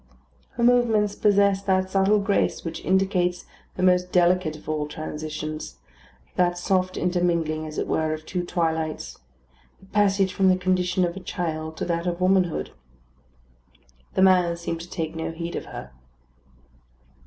[0.53, 5.75] Her movements possessed that subtle grace which indicates the most delicate of all transitions
[6.37, 9.19] that soft intermingling, as it were, of two twilights
[9.79, 12.71] the passage from the condition of a child to that of womanhood.
[14.15, 15.91] The man seemed to take no heed of her.